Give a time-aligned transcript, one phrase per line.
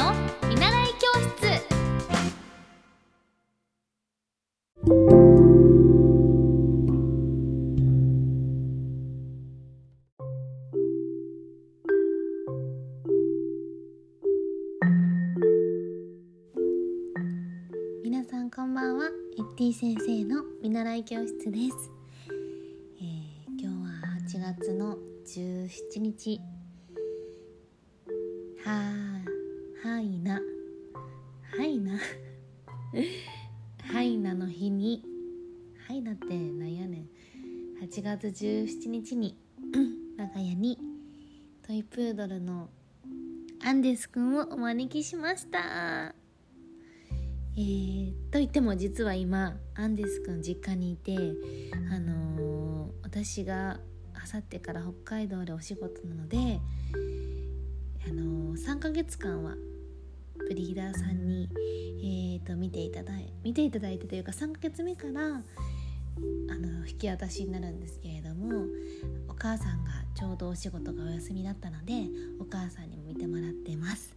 [0.00, 0.14] の
[0.48, 1.60] 見習い教室。
[18.02, 19.04] 皆さんこんばんは。
[19.36, 21.90] エッティ先生の見習い教室です、
[23.00, 23.30] えー
[23.60, 24.96] 今日は8月の
[25.26, 26.49] 17日。
[34.40, 35.04] の日に。
[35.86, 37.84] はいなってなんやねん。
[37.84, 39.36] 8月17日に。
[40.18, 40.78] 我が家に。
[41.66, 42.70] トイプードルの
[43.62, 46.14] アンデスくんをお招きしました。
[47.56, 51.14] えー、と言っても実は今アンデスくん実家にいて
[51.74, 53.80] あのー私が
[54.14, 56.60] あさってから北海道でお仕事なので
[58.08, 59.56] あのー3ヶ月間は
[60.48, 61.48] ブリーダーさんに、
[62.02, 68.64] えー、と見ていただい見ていただいてというか3ヶ月目からあの引き渡しになるんですけれども
[69.28, 71.94] お母さんがちょうどお仕事がお休みだったので
[72.40, 74.14] お母さんにも見てもらってます。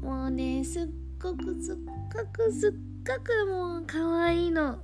[0.00, 0.86] もうねすっ
[1.20, 1.76] ごくすっ
[2.12, 2.72] ごくすっ
[3.06, 4.78] ごくもう可愛いの。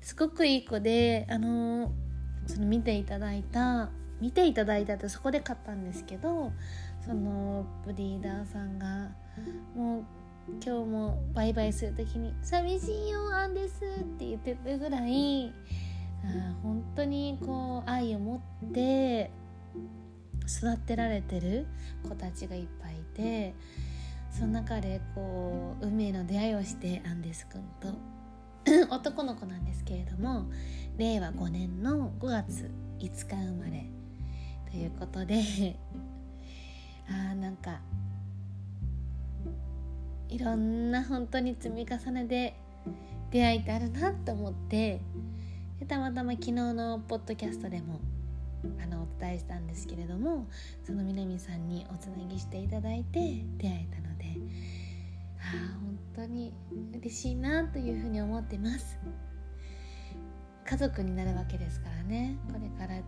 [0.00, 1.92] すごくいい子であの
[2.46, 6.52] その見ていただいた見ていただいたってそこで買ったんですけど
[7.04, 9.10] そのブリーダーさんが
[9.74, 10.04] もう
[10.50, 15.52] 今日もバイバイする時に「寂しいよアンです」って言ってるぐらい
[16.24, 19.30] あ本当にこう愛を持って
[20.46, 21.66] 育てられてる
[22.08, 23.54] 子たちがいっぱいいて
[24.30, 28.12] その中でこう運命の出会いをしてアンデス君と。
[28.90, 30.46] 男の子なんですけれども
[30.96, 33.90] 令和5年の5月5日生まれ
[34.70, 35.42] ということで
[37.12, 37.80] あーなんか
[40.28, 42.54] いろんな本当に積み重ねで
[43.30, 45.00] 出会いってあるなと思って
[45.78, 48.00] でたまたま昨日のポッドキャストでも
[48.82, 50.46] あのお伝えしたんですけれども
[50.86, 54.24] その南さんにおつなぎしていただいて出会えたので
[55.38, 56.54] ああ本当に
[56.94, 58.98] 嬉しいなというふうに思ってます。
[60.64, 62.38] 家族になるわけですからね。
[62.50, 63.00] これから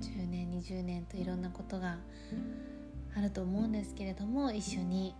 [0.00, 1.98] 10年20年といろんなことが
[3.16, 5.14] あると思うんですけれども一緒に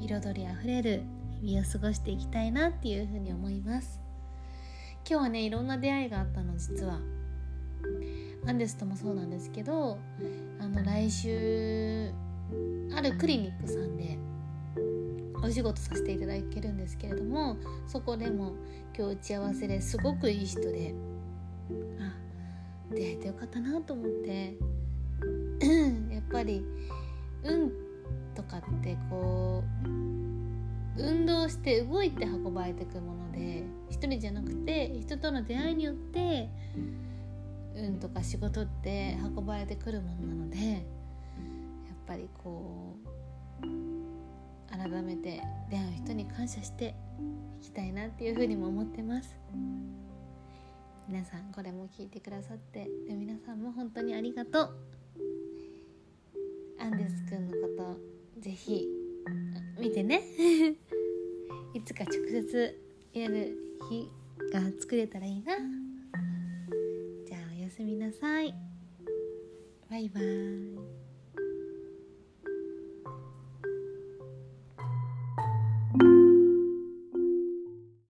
[0.00, 1.02] 彩りあふれる
[1.40, 4.00] 日々を過ごしていきたいなっていうふうに思います。
[5.08, 7.00] 今日はねいろんな出会いがあったの実は。
[8.46, 9.98] アンデスともそうなんですけど
[10.60, 12.12] あの来週
[12.94, 14.18] あるクリニックさんで
[15.42, 17.56] お仕事させていただけるんですけれども
[17.86, 18.54] そこでも
[18.96, 20.94] 今日打ち合わせですごくいい人で
[22.00, 22.14] あ
[22.94, 24.56] 出会えてよかったなと思って
[26.14, 26.64] やっぱり
[27.46, 27.72] 運
[28.34, 29.88] とかってこう
[30.98, 36.48] 運動して動いて運ばれてくもので一人じゃなくて人との出会いによって
[37.74, 40.80] 運とか仕事って運ばれてくるものなのでやっ
[42.06, 43.06] ぱりこう
[44.68, 46.94] 改めて出会う人に感謝して
[47.60, 49.38] いきたいなっていうふうにも思ってます。
[51.08, 54.76] 皆さんこれも聞いてくださって皆さんも本当にありがとう。
[56.86, 57.96] アンデスくんのこ
[58.36, 58.86] とぜひ
[59.76, 60.22] 見てね。
[61.74, 62.80] いつか直接
[63.12, 63.58] やる
[63.90, 64.08] 日
[64.52, 65.56] が作れたらいいな。
[67.26, 68.54] じゃあおやすみなさい。
[69.90, 70.95] バイバイ。